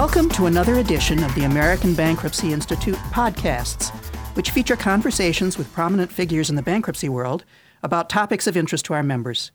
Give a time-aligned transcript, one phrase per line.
[0.00, 3.88] Welcome to another edition of the American Bankruptcy Institute podcasts,
[4.36, 7.46] which feature conversations with prominent figures in the bankruptcy world
[7.82, 9.52] about topics of interest to our members.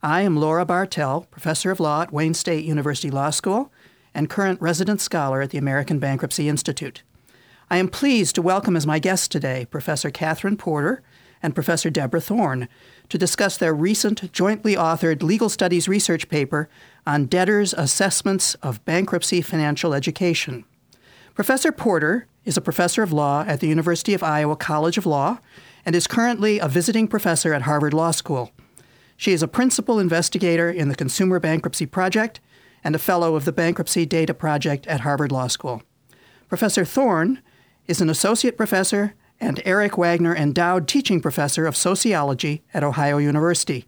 [0.00, 3.72] I am Laura Bartell, professor of law at Wayne State University Law School
[4.14, 7.02] and current resident scholar at the American Bankruptcy Institute.
[7.68, 11.02] I am pleased to welcome as my guests today Professor Katherine Porter
[11.42, 12.68] and Professor Deborah Thorne
[13.08, 16.68] to discuss their recent jointly authored legal studies research paper
[17.06, 20.64] on debtors' assessments of bankruptcy financial education.
[21.34, 25.38] Professor Porter is a professor of law at the University of Iowa College of Law
[25.84, 28.52] and is currently a visiting professor at Harvard Law School.
[29.16, 32.40] She is a principal investigator in the Consumer Bankruptcy Project
[32.82, 35.82] and a fellow of the Bankruptcy Data Project at Harvard Law School.
[36.48, 37.40] Professor Thorne
[37.86, 43.84] is an associate professor and Eric Wagner Endowed Teaching Professor of Sociology at Ohio University.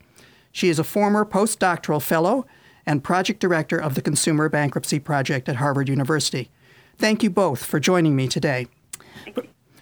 [0.53, 2.47] She is a former postdoctoral fellow
[2.87, 6.51] and project director of the Consumer Bankruptcy Project at Harvard University.
[6.97, 8.69] Thank you both for joining me today.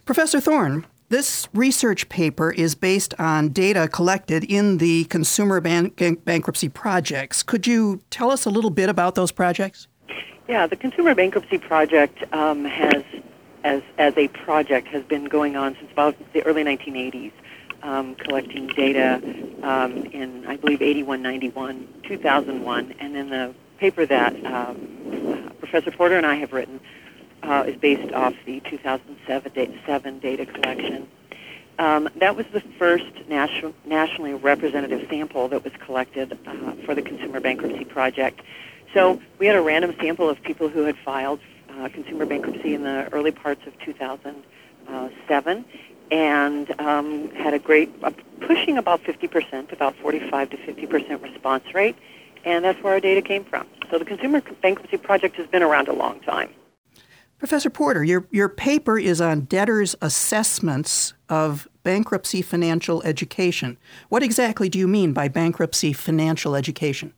[0.04, 5.92] Professor Thorne, this research paper is based on data collected in the Consumer ban-
[6.24, 7.42] Bankruptcy Projects.
[7.42, 9.86] Could you tell us a little bit about those projects?
[10.48, 13.04] Yeah, the Consumer Bankruptcy Project um, has
[13.64, 17.32] as as a project has been going on since about the early 1980s,
[17.84, 19.20] um, collecting data
[19.62, 25.90] um, in I believe 81, 91, 2001, and then the paper that um, uh, Professor
[25.90, 26.80] Porter and I have written
[27.42, 31.06] uh, is based off the 2007 data collection.
[31.78, 37.02] Um, that was the first national, nationally representative sample that was collected uh, for the
[37.02, 38.40] Consumer Bankruptcy Project.
[38.94, 42.84] So we had a random sample of people who had filed uh, consumer bankruptcy in
[42.84, 45.64] the early parts of 2007
[46.14, 51.96] and um, had a great, uh, pushing about 50%, about 45 to 50% response rate,
[52.44, 53.66] and that's where our data came from.
[53.90, 56.50] So the Consumer Bankruptcy Project has been around a long time.
[57.38, 63.76] Professor Porter, your, your paper is on debtors' assessments of bankruptcy financial education.
[64.08, 67.12] What exactly do you mean by bankruptcy financial education?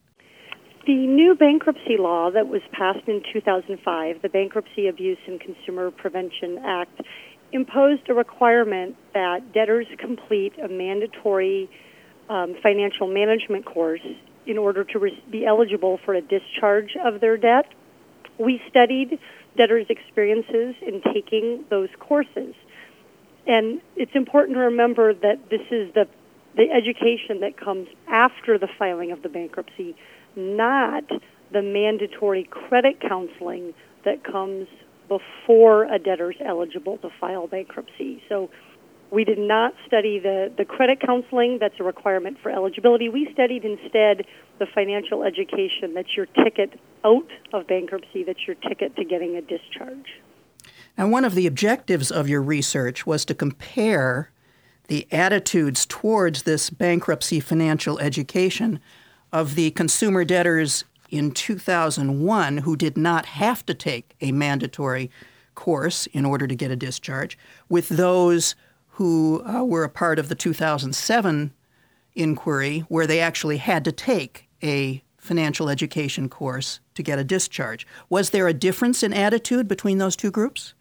[0.87, 6.59] The new bankruptcy law that was passed in 2005, the Bankruptcy Abuse and Consumer Prevention
[6.65, 7.03] Act,
[7.53, 11.71] imposed a requirement that debtors complete a mandatory
[12.29, 14.07] um, financial management course
[14.47, 17.67] in order to re- be eligible for a discharge of their debt.
[18.39, 19.19] We studied
[19.57, 22.55] debtors' experiences in taking those courses.
[23.47, 26.07] And it's important to remember that this is the,
[26.57, 29.97] the education that comes after the filing of the bankruptcy
[30.37, 31.05] not
[31.53, 33.75] the mandatory credit counseling
[34.05, 34.69] that comes
[35.09, 38.22] before a debtor is eligible to file bankruptcy.
[38.28, 38.50] So
[39.11, 43.09] we did not study the, the credit counseling that's a requirement for eligibility.
[43.09, 44.27] We studied instead
[44.59, 49.43] the financial education that's your ticket out of bankruptcy, that's your ticket to getting a
[49.43, 50.21] discharge.
[50.99, 54.31] Now, one of the objectives of your research was to compare
[54.89, 58.81] the attitudes towards this bankruptcy financial education
[59.33, 65.11] of the consumer debtors in 2001 who did not have to take a mandatory
[65.55, 68.55] course in order to get a discharge, with those
[68.91, 71.53] who uh, were a part of the 2007
[72.15, 77.87] inquiry where they actually had to take a financial education course to get a discharge.
[78.09, 80.72] Was there a difference in attitude between those two groups?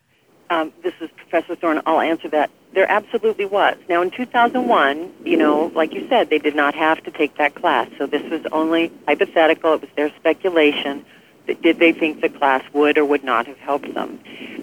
[0.50, 1.82] Um, this is Professor Thorne.
[1.86, 2.52] I'll answer that.
[2.74, 3.78] There absolutely was.
[3.90, 7.56] Now, in 2001, you know, like you said, they did not have to take that
[7.56, 7.90] class.
[7.98, 9.74] So this was only hypothetical.
[9.74, 11.06] It was their speculation.
[11.48, 14.20] Did they think the class would or would not have helped them?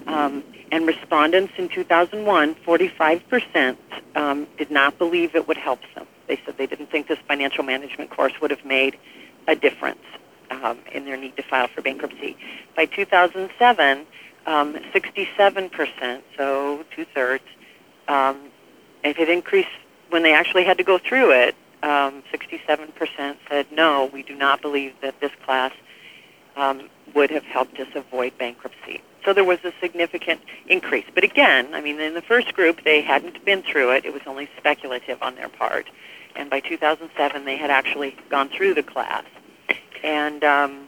[0.07, 3.77] Um, and respondents in 2001, 45%
[4.15, 6.05] um, did not believe it would help them.
[6.27, 8.97] They said they didn't think this financial management course would have made
[9.47, 10.01] a difference
[10.49, 12.37] um, in their need to file for bankruptcy.
[12.75, 14.05] By 2007,
[14.45, 17.43] um, 67%, so two thirds.
[18.07, 18.49] Um,
[19.03, 19.69] it increased
[20.09, 21.55] when they actually had to go through it.
[21.81, 25.73] Um, 67% said, no, we do not believe that this class
[26.55, 29.01] um, would have helped us avoid bankruptcy.
[29.25, 31.05] So there was a significant increase.
[31.13, 34.05] But again, I mean, in the first group, they hadn't been through it.
[34.05, 35.87] It was only speculative on their part.
[36.35, 39.25] And by 2007, they had actually gone through the class.
[40.03, 40.87] And, um,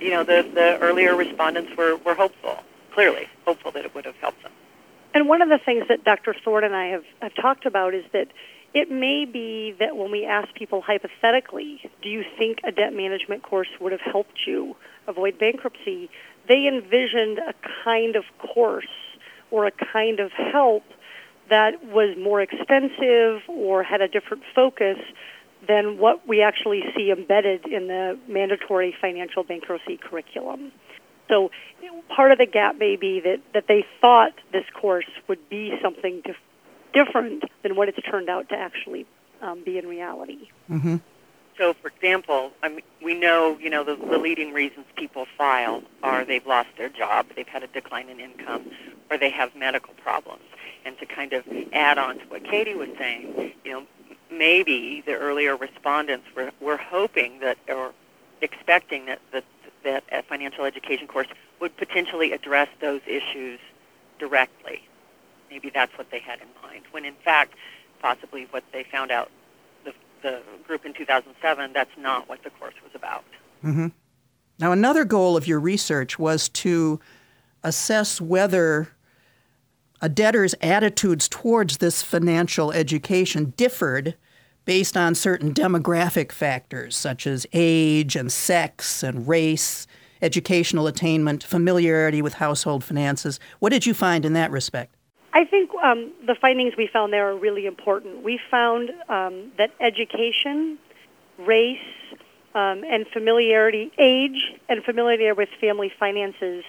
[0.00, 2.58] you know, the, the earlier respondents were, were hopeful
[2.94, 4.52] clearly hopeful that it would have helped them.
[5.14, 6.34] And one of the things that Dr.
[6.44, 8.28] Thorne and I have, have talked about is that
[8.74, 13.42] it may be that when we ask people hypothetically, do you think a debt management
[13.42, 16.08] course would have helped you avoid bankruptcy?
[16.48, 17.54] They envisioned a
[17.84, 18.86] kind of course
[19.50, 20.84] or a kind of help
[21.50, 24.96] that was more expensive or had a different focus
[25.68, 30.72] than what we actually see embedded in the mandatory financial bankruptcy curriculum.
[31.32, 31.50] So
[32.14, 36.20] part of the gap may be that, that they thought this course would be something
[36.22, 36.36] dif-
[36.92, 39.06] different than what it's turned out to actually
[39.40, 40.50] um, be in reality.
[40.70, 40.96] Mm-hmm.
[41.56, 45.82] So, for example, I mean, we know, you know, the, the leading reasons people file
[46.02, 48.70] are they've lost their job, they've had a decline in income,
[49.10, 50.42] or they have medical problems.
[50.84, 53.86] And to kind of add on to what Katie was saying, you know,
[54.30, 57.92] maybe the earlier respondents were, were hoping that or
[58.42, 59.44] expecting that, that
[59.84, 61.26] that a financial education course
[61.60, 63.58] would potentially address those issues
[64.18, 64.82] directly.
[65.50, 66.84] Maybe that's what they had in mind.
[66.90, 67.54] When in fact,
[68.00, 69.30] possibly what they found out,
[69.84, 69.92] the,
[70.22, 73.24] the group in 2007, that's not what the course was about.
[73.64, 73.88] Mm-hmm.
[74.58, 77.00] Now, another goal of your research was to
[77.62, 78.88] assess whether
[80.00, 84.16] a debtor's attitudes towards this financial education differed
[84.64, 89.86] based on certain demographic factors such as age and sex and race,
[90.20, 93.40] educational attainment, familiarity with household finances.
[93.58, 94.94] What did you find in that respect?
[95.34, 98.22] I think um, the findings we found there are really important.
[98.22, 100.78] We found um, that education,
[101.38, 101.78] race,
[102.54, 106.64] um, and familiarity, age, and familiarity with family finances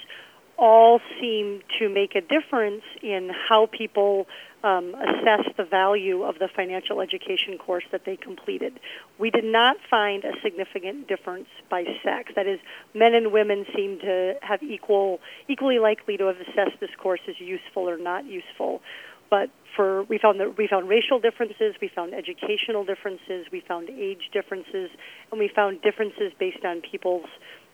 [0.58, 4.28] all seem to make a difference in how people
[4.64, 8.80] um, assess the value of the financial education course that they completed.
[9.20, 12.32] We did not find a significant difference by sex.
[12.36, 12.60] That is,
[12.94, 15.20] men and women seem to have equal,
[15.50, 18.82] equally likely to have assessed this course as useful or not useful.
[19.30, 23.90] But for we found that we found racial differences, we found educational differences, we found
[23.90, 24.92] age differences,
[25.32, 27.26] and we found differences based on people's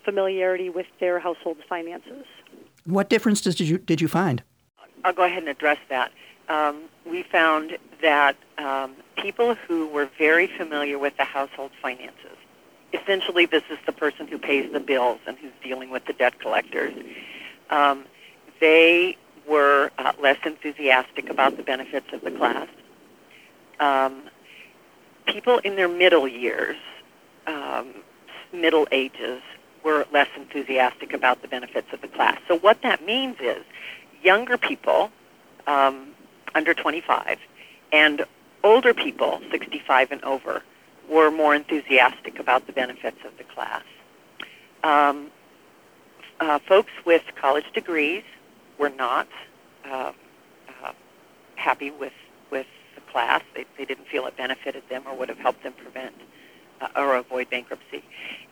[0.06, 2.26] familiarity with their household finances.
[2.86, 4.42] What differences did you did you find?
[5.04, 6.12] I'll go ahead and address that
[6.50, 12.38] um, we found that um, people who were very familiar with the household finances,
[12.94, 16.40] essentially this is the person who pays the bills and who's dealing with the debt
[16.40, 16.94] collectors,
[17.70, 18.06] um,
[18.60, 19.16] they
[19.48, 22.68] were uh, less enthusiastic about the benefits of the class.
[23.80, 24.24] Um,
[25.26, 26.78] people in their middle years,
[27.48, 27.94] um,
[28.52, 29.42] middle ages,
[29.84, 32.40] were less enthusiastic about the benefits of the class.
[32.48, 33.64] So what that means is
[34.22, 35.10] younger people
[35.68, 36.10] um,
[36.56, 37.40] under 25,
[37.92, 38.26] and
[38.64, 40.64] older people, 65 and over,
[41.10, 43.84] were more enthusiastic about the benefits of the class.
[44.84, 45.32] Um,
[46.40, 48.24] uh, folks with college degrees
[48.78, 49.28] were not
[49.86, 50.14] uh,
[50.84, 50.92] uh,
[51.56, 52.14] happy with
[52.50, 53.42] with the class.
[53.56, 56.16] They, they didn't feel it benefited them or would have helped them prevent
[56.82, 58.04] uh, or avoid bankruptcy.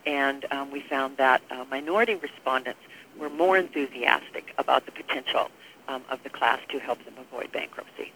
[0.06, 2.80] And um, we found that uh, minority respondents
[3.18, 5.50] were more enthusiastic about the potential
[5.88, 8.12] um, of the class to help them avoid bankruptcy.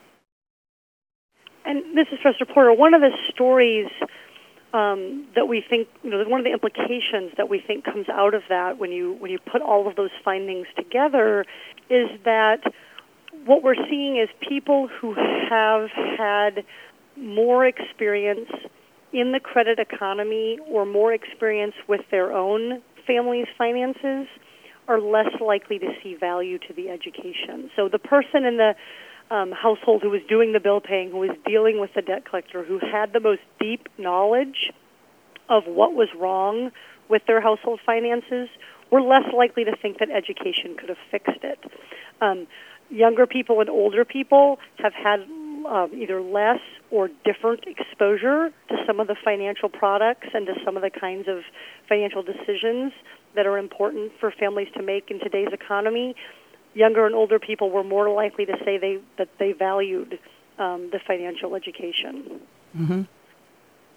[1.65, 2.73] And this is Professor Porter.
[2.73, 3.89] One of the stories
[4.73, 8.35] um, that we think, you know, one of the implications that we think comes out
[8.35, 11.45] of that when you when you put all of those findings together
[11.91, 12.63] is that
[13.45, 16.65] what we're seeing is people who have had
[17.17, 18.51] more experience
[19.13, 24.27] in the credit economy or more experience with their own family's finances
[24.93, 27.71] are less likely to see value to the education.
[27.77, 28.75] So the person in the
[29.31, 32.63] um, household who was doing the bill paying, who was dealing with the debt collector,
[32.63, 34.71] who had the most deep knowledge
[35.49, 36.71] of what was wrong
[37.09, 38.49] with their household finances,
[38.91, 41.59] were less likely to think that education could have fixed it.
[42.21, 42.47] Um,
[42.91, 45.21] younger people and older people have had
[45.67, 50.77] um, either less or different exposure to some of the financial products and to some
[50.77, 51.39] of the kinds of
[51.93, 52.93] financial decisions
[53.37, 56.15] that are important for families to make in today's economy,
[56.75, 60.19] younger and older people were more likely to say they that they valued
[60.59, 62.41] um, the financial education.
[62.77, 63.03] Mm-hmm.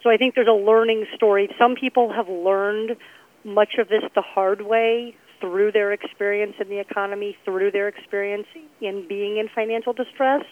[0.04, 1.50] So I think there's a learning story.
[1.58, 2.98] Some people have learned
[3.44, 8.48] much of this the hard way through their experience in the economy, through their experience
[8.82, 10.44] in being in financial distress,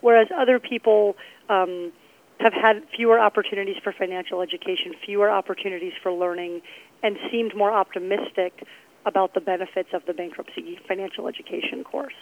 [0.00, 1.16] whereas other people
[1.48, 1.92] um,
[2.40, 6.62] have had fewer opportunities for financial education, fewer opportunities for learning,
[7.02, 8.66] and seemed more optimistic
[9.06, 12.14] about the benefits of the bankruptcy financial education course.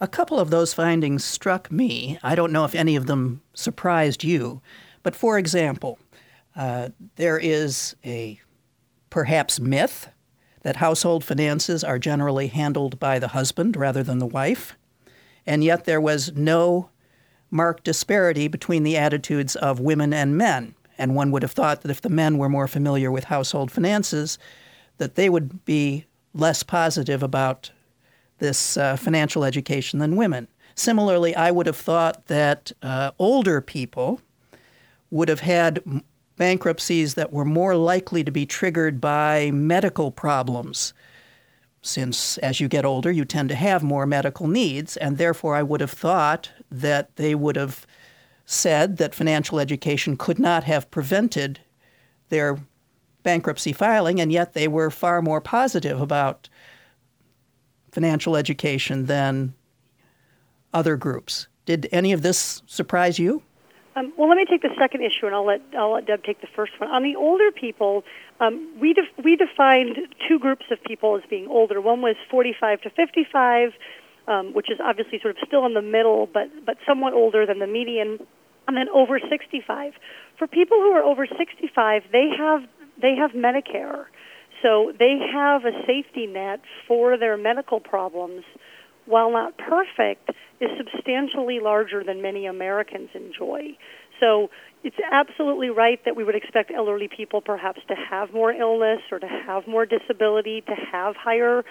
[0.00, 2.18] A couple of those findings struck me.
[2.22, 4.60] I don't know if any of them surprised you,
[5.02, 5.98] but for example,
[6.56, 8.40] uh, there is a
[9.10, 10.08] perhaps myth
[10.62, 14.76] that household finances are generally handled by the husband rather than the wife,
[15.46, 16.90] and yet there was no
[17.54, 20.74] marked disparity between the attitudes of women and men.
[20.98, 24.38] And one would have thought that if the men were more familiar with household finances,
[24.98, 27.70] that they would be less positive about
[28.38, 30.48] this uh, financial education than women.
[30.74, 34.20] Similarly, I would have thought that uh, older people
[35.10, 35.80] would have had
[36.36, 40.92] bankruptcies that were more likely to be triggered by medical problems,
[41.80, 45.62] since as you get older, you tend to have more medical needs, and therefore I
[45.62, 46.50] would have thought
[46.80, 47.86] that they would have
[48.44, 51.60] said that financial education could not have prevented
[52.28, 52.58] their
[53.22, 56.48] bankruptcy filing, and yet they were far more positive about
[57.90, 59.54] financial education than
[60.72, 61.48] other groups.
[61.64, 63.42] Did any of this surprise you?
[63.96, 66.40] Um, well, let me take the second issue, and I'll let I'll let Deb take
[66.40, 66.90] the first one.
[66.90, 68.04] On the older people,
[68.40, 69.96] um, we def- we defined
[70.28, 71.80] two groups of people as being older.
[71.80, 73.72] One was 45 to 55,
[74.26, 77.58] um, which is obviously sort of still in the middle, but but somewhat older than
[77.58, 78.18] the median,
[78.66, 79.92] and then over 65.
[80.38, 82.62] For people who are over 65, they have
[83.00, 84.06] they have Medicare,
[84.62, 88.44] so they have a safety net for their medical problems.
[89.06, 93.76] While not perfect, is substantially larger than many Americans enjoy.
[94.18, 94.48] So
[94.82, 99.18] it's absolutely right that we would expect elderly people perhaps to have more illness or
[99.18, 101.64] to have more disability, to have higher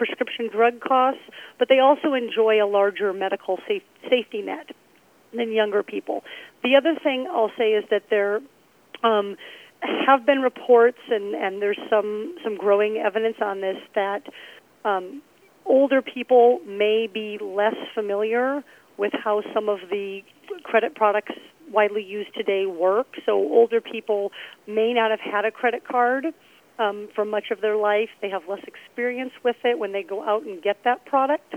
[0.00, 1.20] prescription drug costs,
[1.58, 4.70] but they also enjoy a larger medical safe, safety net
[5.36, 6.24] than younger people.
[6.62, 8.40] The other thing I'll say is that there
[9.04, 9.36] um,
[10.06, 14.22] have been reports, and, and there's some, some growing evidence on this, that
[14.86, 15.20] um,
[15.66, 18.64] older people may be less familiar
[18.96, 20.22] with how some of the
[20.62, 21.34] credit products
[21.70, 23.08] widely used today work.
[23.26, 24.32] So older people
[24.66, 26.24] may not have had a credit card
[26.80, 28.08] um, for much of their life.
[28.22, 31.54] They have less experience with it when they go out and get that product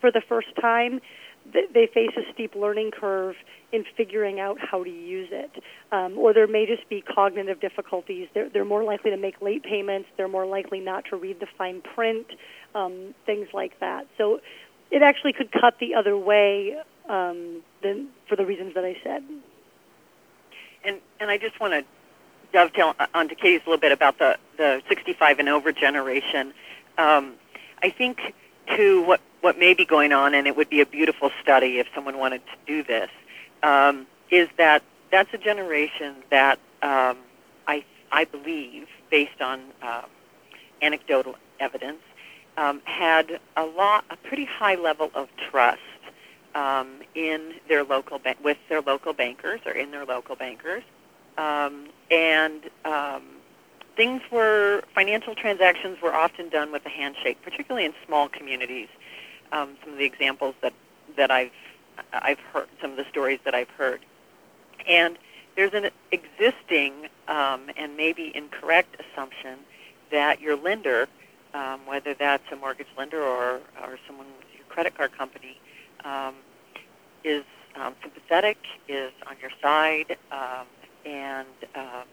[0.00, 1.00] for the first time.
[1.52, 3.34] They face a steep learning curve
[3.72, 5.50] in figuring out how to use it.
[5.90, 8.28] Um, or there may just be cognitive difficulties.
[8.34, 10.08] They're, they're more likely to make late payments.
[10.16, 12.26] They're more likely not to read the fine print,
[12.74, 14.06] um, things like that.
[14.18, 14.40] So
[14.90, 16.76] it actually could cut the other way
[17.08, 19.22] um, than for the reasons that I said.
[20.84, 21.84] And and I just want to
[22.52, 26.52] dovetail onto Katie's a little bit about the the 65 and over generation.
[26.98, 27.34] Um,
[27.82, 28.34] I think
[28.76, 31.86] to what what may be going on, and it would be a beautiful study if
[31.94, 33.10] someone wanted to do this,
[33.62, 37.18] um, is that that's a generation that um,
[37.66, 40.04] I I believe, based on um,
[40.82, 42.00] anecdotal evidence,
[42.56, 45.80] um, had a lot, a pretty high level of trust
[46.54, 50.82] um, in their local ba- with their local bankers or in their local bankers,
[51.38, 53.22] um, and um,
[53.96, 58.88] things were financial transactions were often done with a handshake, particularly in small communities.
[59.52, 60.72] Um, some of the examples that
[61.16, 61.50] that I've
[62.12, 64.00] I've heard, some of the stories that I've heard,
[64.88, 65.18] and
[65.56, 69.58] there's an existing um, and maybe incorrect assumption
[70.10, 71.08] that your lender
[71.54, 75.58] um, whether that's a mortgage lender or, or someone with your credit card company,
[76.04, 76.34] um,
[77.24, 77.44] is
[77.76, 78.58] um, sympathetic,
[78.88, 80.66] is on your side, um,
[81.04, 82.04] and um,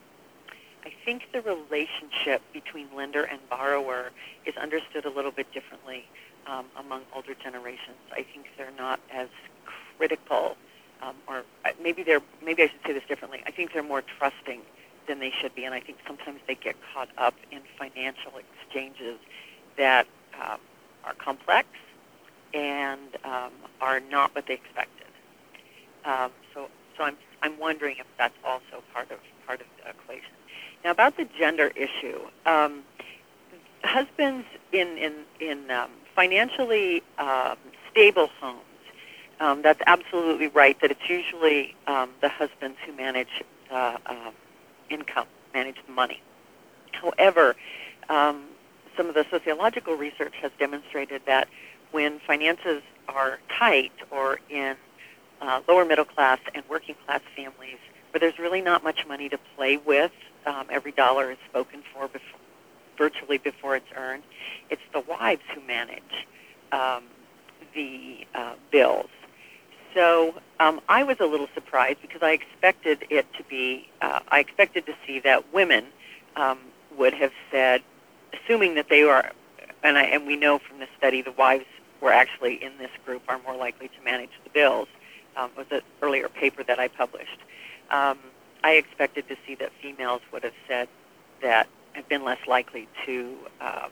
[0.86, 4.12] I think the relationship between lender and borrower
[4.46, 6.06] is understood a little bit differently
[6.48, 7.98] um, among older generations.
[8.12, 9.28] I think they're not as
[9.98, 10.56] critical,
[11.02, 13.42] um, or uh, maybe they're maybe I should say this differently.
[13.46, 14.62] I think they're more trusting
[15.08, 19.20] than they should be, and I think sometimes they get caught up in financial exchanges
[19.78, 20.08] that
[20.42, 20.60] um,
[21.04, 21.68] are complex
[22.54, 23.52] and um,
[23.82, 25.08] are not what they expected.
[26.06, 30.32] Um, so, so I'm I'm wondering if that's also part of part of the equation.
[30.84, 32.84] Now, about the gender issue, um,
[33.84, 37.58] husbands in in in um, financially um,
[37.92, 38.62] stable homes.
[39.40, 40.80] Um, that's absolutely right.
[40.82, 44.34] That it's usually um, the husbands who manage uh, um,
[44.90, 46.22] income, manage the money.
[46.94, 47.56] However,
[48.10, 48.46] um,
[48.96, 51.48] some of the sociological research has demonstrated that
[51.92, 54.76] when finances are tight or in
[55.42, 57.78] uh, lower middle class and working class families
[58.12, 60.12] where there's really not much money to play with,
[60.46, 62.40] um, every dollar is spoken for before,
[62.98, 64.24] virtually before it's earned.
[64.70, 66.28] It's the wives who manage
[66.72, 67.04] um,
[67.76, 69.10] the uh, bills.
[69.94, 74.40] So um, I was a little surprised because I expected it to be, uh, I
[74.40, 75.86] expected to see that women
[76.36, 76.60] um,
[76.98, 77.82] would have said,
[78.34, 79.32] assuming that they are,
[79.84, 81.66] and, I, and we know from the study the wives
[82.02, 84.88] were actually in this group are more likely to manage the bills.
[85.38, 87.40] Um, was an earlier paper that I published.
[87.92, 88.18] Um,
[88.64, 90.90] I expected to see that females would have said
[91.42, 93.92] that have been less likely to um,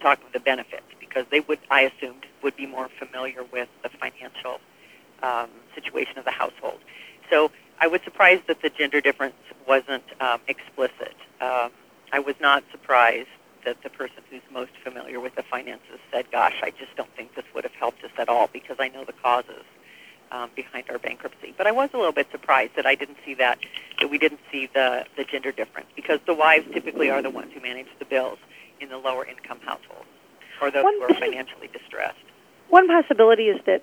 [0.00, 3.88] talk of the benefits because they would, I assumed, would be more familiar with the
[3.88, 4.60] financial
[5.22, 6.78] um, situation of the household.
[7.30, 9.34] So I was surprised that the gender difference
[9.66, 11.16] wasn't um, explicit.
[11.40, 11.70] Um,
[12.12, 13.28] I was not surprised
[13.66, 17.34] that the person who's most familiar with the finances said, "Gosh, I just don't think
[17.34, 19.64] this would have helped us at all because I know the causes
[20.32, 23.34] um, behind our bankruptcy." But I was a little bit surprised that I didn't see
[23.34, 23.58] that
[24.00, 27.52] that we didn't see the the gender difference because the wives typically are the ones
[27.52, 28.38] who manage the bills,
[28.80, 30.08] in the lower income households
[30.60, 32.18] or those one, who are financially distressed.
[32.68, 33.82] One possibility is that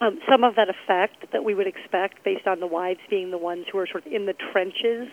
[0.00, 3.38] um, some of that effect that we would expect based on the wives being the
[3.38, 5.08] ones who are sort of in the trenches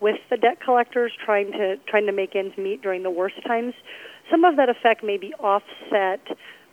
[0.00, 3.74] with the debt collectors trying to trying to make ends meet during the worst times
[4.30, 6.20] some of that effect may be offset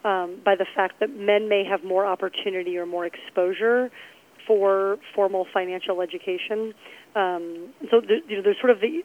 [0.05, 3.89] um, by the fact that men may have more opportunity or more exposure
[4.45, 6.73] for formal financial education.
[7.15, 9.03] Um, so you know, there's sort of the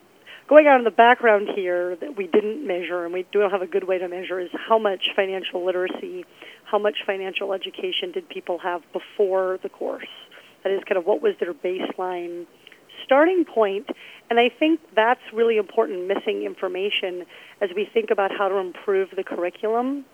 [0.48, 3.66] going on in the background here that we didn't measure and we don't have a
[3.66, 6.24] good way to measure is how much financial literacy,
[6.64, 10.08] how much financial education did people have before the course.
[10.62, 12.46] That is kind of what was their baseline
[13.04, 13.88] starting point,
[14.30, 17.26] and I think that's really important missing information
[17.60, 20.04] as we think about how to improve the curriculum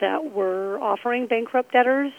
[0.00, 2.12] that we're offering bankrupt debtors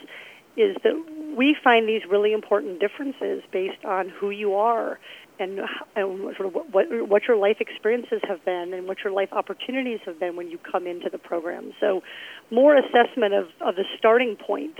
[0.55, 0.93] is that
[1.35, 4.99] we find these really important differences based on who you are
[5.39, 5.59] and,
[5.95, 9.99] and sort of what, what your life experiences have been and what your life opportunities
[10.05, 11.73] have been when you come into the program.
[11.79, 12.03] So
[12.51, 14.77] more assessment of, of the starting point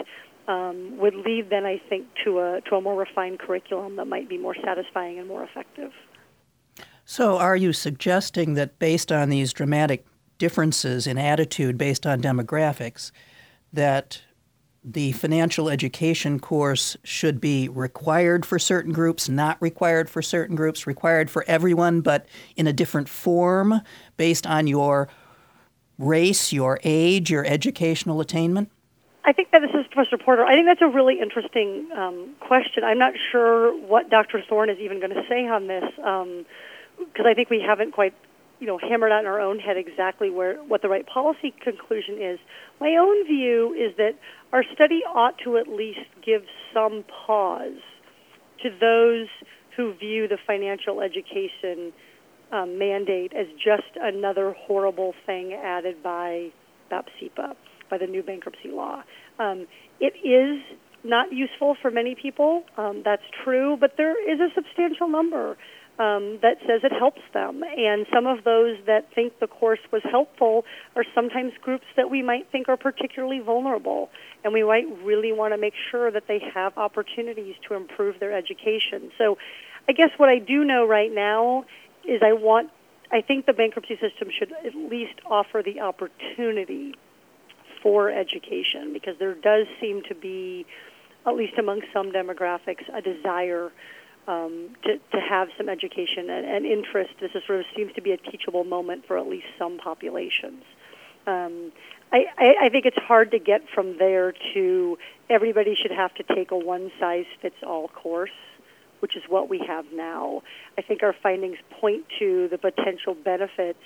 [0.47, 4.29] um, would lead then, I think, to a, to a more refined curriculum that might
[4.29, 5.91] be more satisfying and more effective.
[7.05, 10.05] So, are you suggesting that based on these dramatic
[10.37, 13.11] differences in attitude based on demographics,
[13.71, 14.21] that
[14.83, 20.85] the financial education course should be required for certain groups, not required for certain groups,
[20.85, 23.81] required for everyone, but in a different form
[24.17, 25.07] based on your
[25.97, 28.69] race, your age, your educational attainment?
[29.25, 30.43] I think that this is Professor Porter.
[30.43, 32.83] I think that's a really interesting um, question.
[32.83, 34.43] I'm not sure what Dr.
[34.49, 35.85] Thorne is even going to say on this
[37.11, 38.13] because I think we haven't quite,
[38.59, 42.21] you know, hammered out in our own head exactly where what the right policy conclusion
[42.21, 42.39] is.
[42.79, 44.13] My own view is that
[44.51, 47.81] our study ought to at least give some pause
[48.61, 49.27] to those
[49.75, 51.91] who view the financial education
[52.51, 56.49] um, mandate as just another horrible thing added by
[56.91, 57.55] BAPCPA
[57.89, 59.03] by the new bankruptcy law.
[59.39, 59.67] Um,
[59.99, 60.61] it is
[61.03, 62.63] not useful for many people.
[62.77, 65.57] Um, that's true, but there is a substantial number
[65.99, 67.63] um, that says it helps them.
[67.63, 72.23] And some of those that think the course was helpful are sometimes groups that we
[72.23, 74.09] might think are particularly vulnerable.
[74.43, 78.33] And we might really want to make sure that they have opportunities to improve their
[78.35, 79.11] education.
[79.17, 79.37] So
[79.87, 81.65] I guess what I do know right now
[82.05, 82.71] is I want,
[83.11, 86.95] I think the bankruptcy system should at least offer the opportunity
[87.83, 90.65] for education because there does seem to be,
[91.27, 93.71] at least among some demographics, a desire
[94.27, 97.11] um, to, to have some education and, and interest.
[97.19, 100.63] This is sort of seems to be a teachable moment for at least some populations.
[101.27, 101.71] Um,
[102.11, 104.97] I, I, I think it's hard to get from there to
[105.29, 108.29] everybody should have to take a one size fits all course,
[108.99, 110.43] which is what we have now.
[110.77, 113.83] I think our findings point to the potential benefits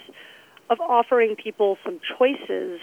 [0.69, 2.81] of offering people some choices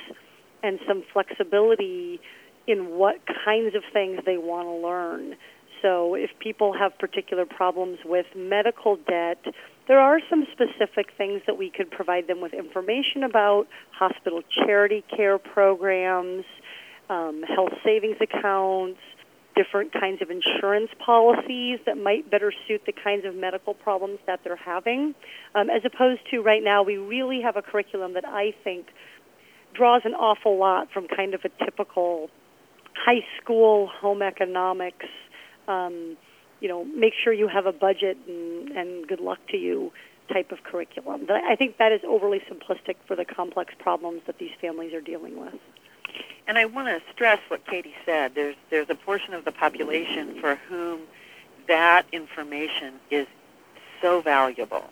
[0.62, 2.20] and some flexibility
[2.66, 5.36] in what kinds of things they want to learn.
[5.84, 9.44] So, if people have particular problems with medical debt,
[9.86, 15.04] there are some specific things that we could provide them with information about hospital charity
[15.14, 16.46] care programs,
[17.10, 18.98] um, health savings accounts,
[19.54, 24.40] different kinds of insurance policies that might better suit the kinds of medical problems that
[24.42, 25.14] they're having.
[25.54, 28.86] Um, as opposed to right now, we really have a curriculum that I think
[29.74, 32.30] draws an awful lot from kind of a typical
[32.94, 35.06] high school home economics.
[35.68, 36.16] Um,
[36.60, 39.92] you know, make sure you have a budget and, and good luck to you
[40.32, 41.26] type of curriculum.
[41.28, 45.38] I think that is overly simplistic for the complex problems that these families are dealing
[45.38, 45.54] with.
[46.46, 48.34] And I want to stress what Katie said.
[48.34, 51.00] There's there's a portion of the population for whom
[51.68, 53.26] that information is
[54.00, 54.84] so valuable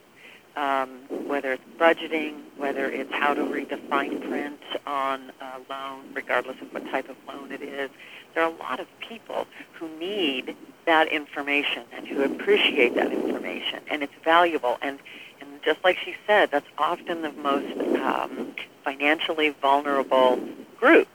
[0.57, 6.05] um, whether it's budgeting, whether it's how to read the fine print on a loan,
[6.13, 7.91] regardless of what type of loan it is.
[8.35, 13.81] There are a lot of people who need that information and who appreciate that information,
[13.89, 14.79] and it's valuable.
[14.83, 14.99] And,
[15.41, 20.41] and just like she said, that's often the most um, financially vulnerable
[20.79, 21.11] groups.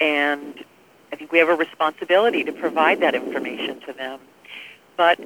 [0.00, 0.64] And
[1.12, 4.20] I think we have a responsibility to provide that information to them.
[4.96, 5.20] But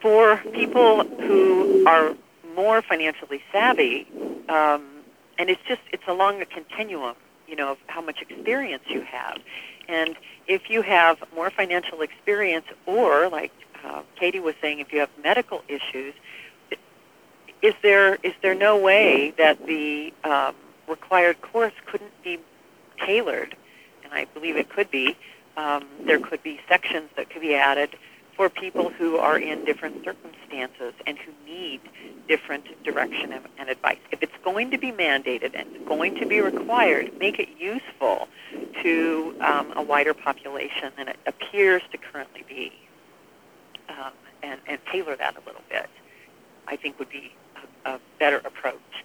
[0.00, 2.14] for people who are
[2.54, 4.06] more financially savvy,
[4.48, 4.86] um,
[5.38, 7.16] and it's just it's along a continuum,
[7.50, 9.38] you know, of how much experience you have.
[9.88, 13.52] And if you have more financial experience, or like
[13.84, 16.14] uh, Katie was saying, if you have medical issues,
[17.60, 20.54] is there is there no way that the um,
[20.88, 22.38] required course couldn't be
[23.04, 23.56] tailored?
[24.04, 25.16] And I believe it could be.
[25.56, 27.90] Um, there could be sections that could be added
[28.40, 31.78] for people who are in different circumstances and who need
[32.26, 33.98] different direction and, advice.
[34.12, 38.28] If it's going to be mandated and going to be required, make it useful
[38.82, 42.72] to um, a wider population than it appears to currently be,
[43.90, 45.90] um, and, and tailor that a little bit.
[46.66, 47.34] I think would be
[47.84, 49.04] a, a better approach.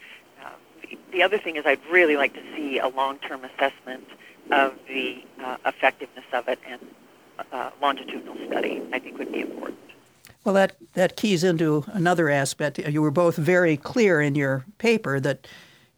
[0.81, 4.07] The, the other thing is I'd really like to see a long-term assessment
[4.49, 6.79] of the uh, effectiveness of it and
[7.51, 9.79] uh, longitudinal study, I think would be important.
[10.43, 12.77] Well, that, that keys into another aspect.
[12.77, 15.47] You were both very clear in your paper that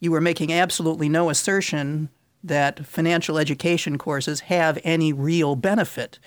[0.00, 2.08] you were making absolutely no assertion
[2.42, 6.18] that financial education courses have any real benefit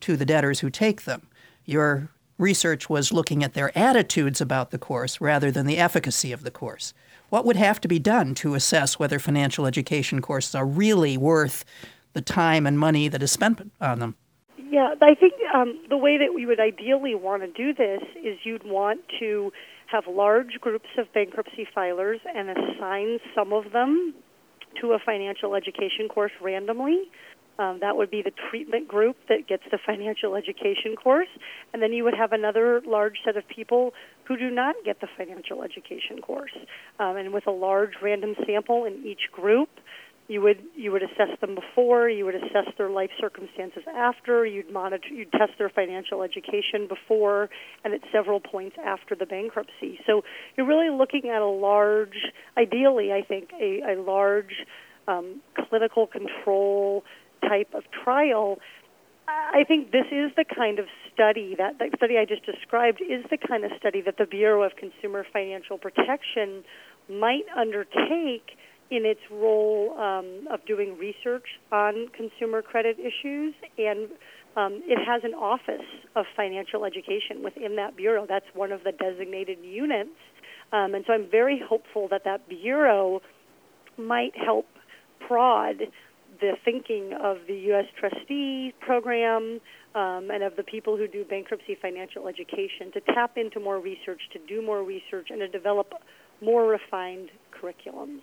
[0.00, 1.26] to the debtors who take them.
[1.64, 6.44] Your research was looking at their attitudes about the course rather than the efficacy of
[6.44, 6.94] the course.
[7.28, 11.64] What would have to be done to assess whether financial education courses are really worth
[12.12, 14.16] the time and money that is spent on them?
[14.70, 18.38] Yeah, I think um, the way that we would ideally want to do this is
[18.44, 19.50] you'd want to
[19.86, 24.14] have large groups of bankruptcy filers and assign some of them
[24.80, 27.04] to a financial education course randomly.
[27.58, 31.28] Um, that would be the treatment group that gets the financial education course.
[31.72, 35.08] And then you would have another large set of people who do not get the
[35.16, 36.56] financial education course.
[36.98, 39.70] Um, and with a large random sample in each group,
[40.28, 44.70] you would you would assess them before, you would assess their life circumstances after, you'd
[44.70, 47.48] monitor, you'd test their financial education before,
[47.82, 49.98] and at several points after the bankruptcy.
[50.06, 50.22] So
[50.56, 52.18] you're really looking at a large,
[52.58, 54.66] ideally, I think, a, a large
[55.08, 57.04] um, clinical control
[57.42, 58.58] type of trial.
[59.26, 63.24] I think this is the kind of study that the study I just described is
[63.30, 66.64] the kind of study that the Bureau of Consumer Financial Protection
[67.10, 68.56] might undertake
[68.90, 74.08] in its role um, of doing research on consumer credit issues, and
[74.56, 78.26] um, it has an office of financial education within that bureau.
[78.26, 80.16] That's one of the designated units,
[80.72, 83.20] um, and so I'm very hopeful that that bureau
[83.98, 84.66] might help
[85.26, 85.76] prod
[86.40, 87.86] the thinking of the U.S.
[87.98, 89.60] trustee program
[89.94, 94.20] um, and of the people who do bankruptcy financial education to tap into more research,
[94.32, 95.92] to do more research, and to develop
[96.40, 98.20] more refined curriculums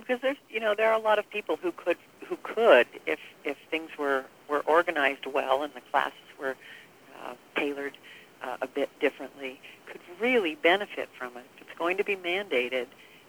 [0.00, 3.20] because there's you know there are a lot of people who could who could if
[3.44, 6.56] if things were were organized well and the classes were
[7.22, 7.96] uh, tailored
[8.42, 11.44] uh, a bit differently could really benefit from it.
[11.56, 12.86] If it's going to be mandated,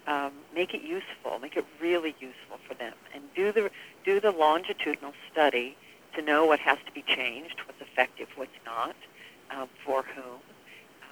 [0.07, 3.69] um, make it useful, make it really useful for them, and do the
[4.05, 5.75] do the longitudinal study
[6.15, 8.95] to know what has to be changed, what's effective, what's not,
[9.51, 10.39] um, for whom,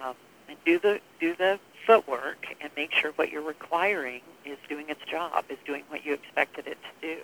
[0.04, 0.16] um,
[0.48, 5.02] and do the do the footwork and make sure what you're requiring is doing its
[5.10, 7.22] job, is doing what you expected it to do,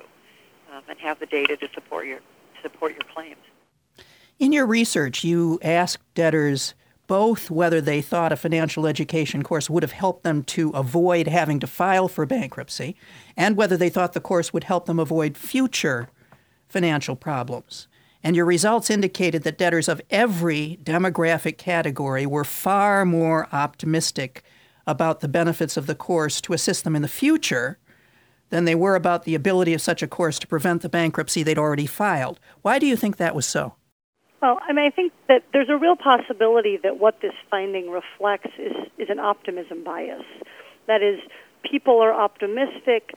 [0.74, 2.20] um, and have the data to support your
[2.62, 3.42] support your claims.
[4.40, 6.74] In your research, you asked debtors
[7.08, 11.60] both whether they thought a financial education course would have helped them to avoid having
[11.60, 12.96] to file for bankruptcy,
[13.36, 16.10] and whether they thought the course would help them avoid future
[16.70, 17.88] financial problems.
[18.24, 24.44] And your results indicated that debtors of every demographic category were far more optimistic
[24.86, 27.80] about the benefits of the course to assist them in the future
[28.50, 31.58] than they were about the ability of such a course to prevent the bankruptcy they'd
[31.58, 32.40] already filed.
[32.62, 33.76] Why do you think that was so?
[34.42, 38.52] Well, I mean, I think that there's a real possibility that what this finding reflects
[38.58, 40.26] is, is an optimism bias.
[40.88, 41.20] That is,
[41.70, 43.12] people are optimistic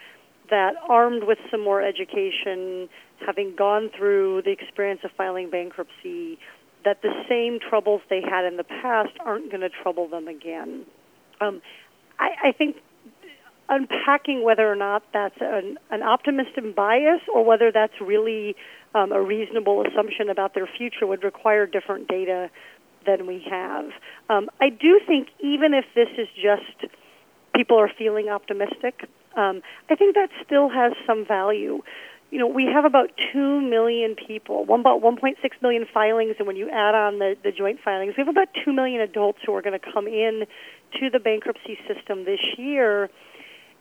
[0.50, 2.88] that armed with some more education,
[3.24, 6.38] having gone through the experience of filing bankruptcy,
[6.84, 10.84] that the same troubles they had in the past aren't going to trouble them again.
[11.40, 11.62] Um,
[12.18, 12.76] I, I think
[13.68, 18.54] unpacking whether or not that's an, an optimistic bias or whether that's really
[18.94, 22.50] um, a reasonable assumption about their future would require different data
[23.06, 23.87] than we have.
[24.28, 26.92] Um, I do think even if this is just
[27.54, 31.82] people are feeling optimistic, um, I think that still has some value.
[32.34, 36.56] You know, we have about 2 million people, one, about 1.6 million filings, and when
[36.56, 39.62] you add on the, the joint filings, we have about 2 million adults who are
[39.62, 40.44] going to come in
[40.98, 43.08] to the bankruptcy system this year.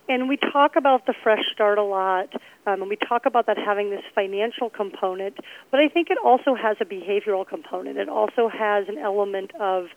[0.07, 2.31] And we talk about the fresh start a lot,
[2.67, 5.35] um, and we talk about that having this financial component,
[5.71, 7.97] but I think it also has a behavioral component.
[7.97, 9.87] It also has an element of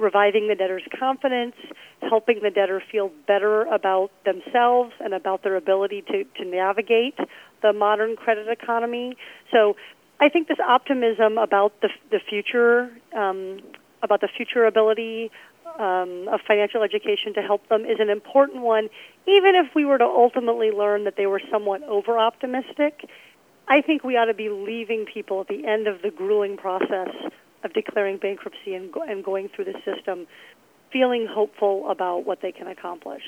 [0.00, 1.54] reviving the debtor's confidence,
[2.00, 7.16] helping the debtor feel better about themselves and about their ability to, to navigate
[7.62, 9.16] the modern credit economy.
[9.52, 9.76] So
[10.18, 13.60] I think this optimism about the, the future, um,
[14.02, 15.30] about the future ability
[15.78, 18.88] um, of financial education to help them is an important one,
[19.26, 23.08] even if we were to ultimately learn that they were somewhat over optimistic.
[23.68, 27.10] I think we ought to be leaving people at the end of the grueling process
[27.64, 30.26] of declaring bankruptcy and, go- and going through the system
[30.92, 33.22] feeling hopeful about what they can accomplish.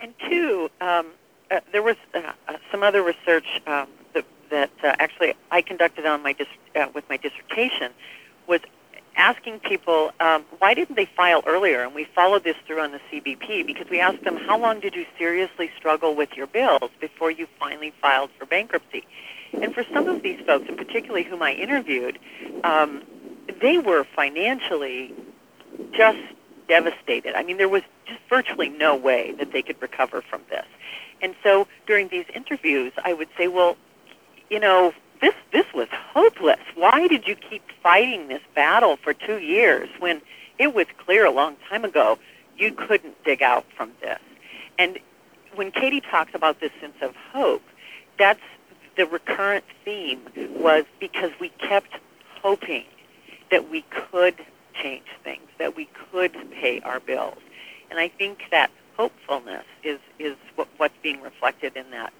[0.00, 1.08] And two, um,
[1.50, 6.06] uh, there was uh, uh, some other research um, that, that uh, actually I conducted
[6.06, 6.46] on my dis-
[6.76, 7.92] uh, with my dissertation
[8.46, 8.60] was
[9.16, 13.00] asking people um, why didn't they file earlier, and we followed this through on the
[13.10, 17.30] CBP because we asked them how long did you seriously struggle with your bills before
[17.30, 19.04] you finally filed for bankruptcy.
[19.52, 22.18] And for some of these folks, and particularly whom I interviewed,
[22.64, 23.02] um,
[23.60, 25.14] they were financially
[25.92, 26.18] just
[26.68, 27.34] devastated.
[27.36, 30.66] I mean, there was just virtually no way that they could recover from this.
[31.20, 33.76] And so during these interviews, I would say, well,
[34.48, 36.60] you know, this this was hopeless.
[36.74, 40.22] Why did you keep fighting this battle for two years when
[40.58, 42.18] it was clear a long time ago
[42.56, 44.20] you couldn't dig out from this?
[44.78, 44.98] And
[45.54, 47.62] when Katie talks about this sense of hope,
[48.18, 48.40] that's
[49.00, 50.20] the recurrent theme
[50.58, 51.94] was because we kept
[52.42, 52.84] hoping
[53.50, 54.34] that we could
[54.74, 57.38] change things, that we could pay our bills.
[57.90, 62.12] And I think that hopefulness is, is what, what's being reflected in that.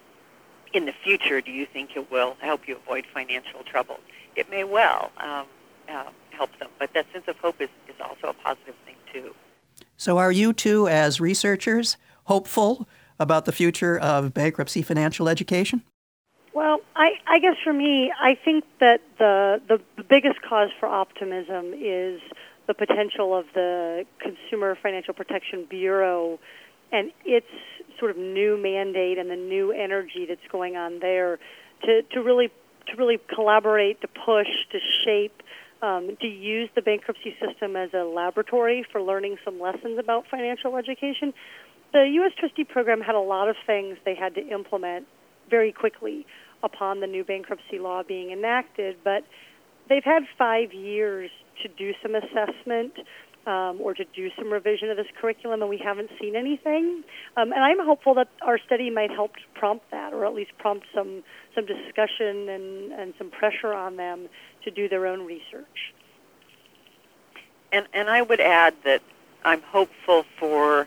[0.72, 4.00] In the future, do you think it will help you avoid financial trouble?
[4.34, 5.44] It may well um,
[5.86, 9.34] uh, help them, but that sense of hope is, is also a positive thing, too.
[9.98, 12.88] So, are you two, as researchers, hopeful
[13.18, 15.82] about the future of bankruptcy financial education?
[16.52, 21.72] Well, I, I guess for me, I think that the, the, biggest cause for optimism
[21.72, 22.20] is
[22.66, 26.40] the potential of the Consumer Financial Protection Bureau
[26.90, 27.46] and its
[28.00, 31.38] sort of new mandate and the new energy that's going on there
[31.84, 32.50] to, to really
[32.88, 35.42] to really collaborate, to push, to shape,
[35.82, 40.76] um, to use the bankruptcy system as a laboratory for learning some lessons about financial
[40.76, 41.32] education.
[41.92, 42.32] The U.S.
[42.38, 45.06] Trustee Program had a lot of things they had to implement
[45.50, 46.26] very quickly
[46.62, 49.24] upon the new bankruptcy law being enacted, but
[49.88, 51.30] they've had five years
[51.62, 52.92] to do some assessment
[53.46, 57.02] um, or to do some revision of this curriculum, and we haven't seen anything.
[57.36, 60.86] Um, and I'm hopeful that our study might help prompt that, or at least prompt
[60.94, 61.22] some
[61.54, 64.28] some discussion and, and some pressure on them
[64.64, 65.94] to do their own research.
[67.72, 69.02] And and I would add that
[69.44, 70.86] I'm hopeful for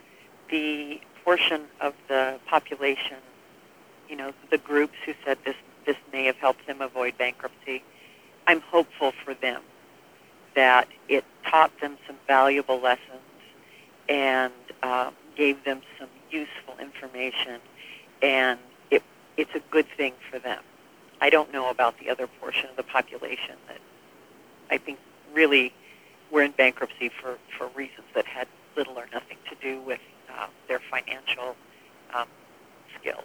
[0.52, 3.18] the portion of the population
[4.14, 5.56] you know, the groups who said this
[5.88, 7.82] this may have helped them avoid bankruptcy.
[8.46, 9.64] I'm hopeful for them
[10.54, 13.26] that it taught them some valuable lessons
[14.08, 17.60] and um, gave them some useful information,
[18.22, 18.60] and
[18.92, 19.02] it
[19.36, 20.62] it's a good thing for them.
[21.20, 23.80] I don't know about the other portion of the population that
[24.70, 25.00] I think
[25.34, 25.74] really
[26.30, 30.46] were in bankruptcy for, for reasons that had little or nothing to do with uh,
[30.68, 31.56] their financial
[32.14, 32.28] um,
[33.00, 33.24] skills.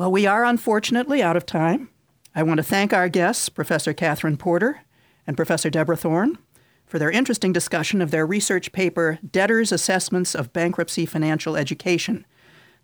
[0.00, 1.90] Well, we are unfortunately out of time.
[2.34, 4.80] I want to thank our guests, Professor Katherine Porter
[5.26, 6.38] and Professor Deborah Thorne,
[6.86, 12.24] for their interesting discussion of their research paper, Debtors' Assessments of Bankruptcy Financial Education.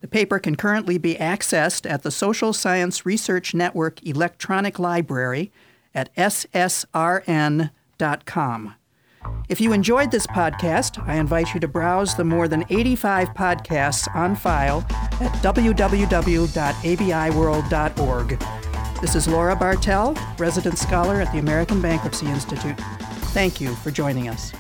[0.02, 5.50] The paper can currently be accessed at the Social Science Research Network Electronic Library
[5.94, 6.84] at ssrn.com.
[9.48, 14.12] If you enjoyed this podcast, I invite you to browse the more than 85 podcasts
[14.14, 18.38] on file at www.abiworld.org.
[19.00, 22.78] This is Laura Bartell, resident scholar at the American Bankruptcy Institute.
[23.32, 24.52] Thank you for joining us.